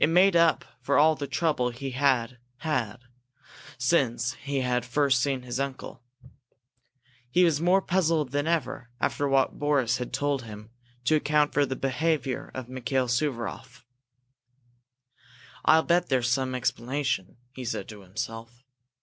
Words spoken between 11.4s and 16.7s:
for the behavior of Mikail Suvaroff. "I'll bet there's some